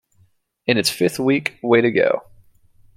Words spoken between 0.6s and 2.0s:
In its fifth week Way to